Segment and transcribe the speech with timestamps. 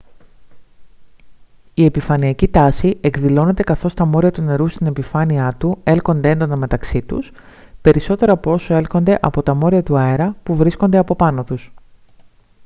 [1.73, 7.01] η επιφανειακή τάση εκδηλώνεται καθώς τα μόρια του νερού στην επιφάνειά του έλκονται έντονα μεταξύ
[7.01, 7.31] τους
[7.81, 11.73] περισσότερο από όσο έλκονται από τα μόρια του αέρα που βρίσκονται από πάνω τους